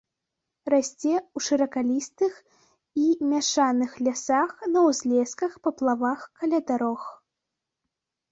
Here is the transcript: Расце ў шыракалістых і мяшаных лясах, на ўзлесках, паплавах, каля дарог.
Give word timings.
Расце 0.73 1.11
ў 1.35 1.39
шыракалістых 1.47 2.33
і 3.01 3.03
мяшаных 3.33 3.91
лясах, 4.07 4.55
на 4.73 4.79
ўзлесках, 4.87 5.51
паплавах, 5.67 6.21
каля 6.39 6.59
дарог. 6.73 7.01